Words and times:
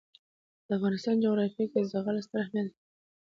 د 0.67 0.69
افغانستان 0.77 1.15
جغرافیه 1.23 1.65
کې 1.71 1.79
زغال 1.91 2.17
ستر 2.25 2.37
اهمیت 2.43 2.65
لري. 2.67 2.73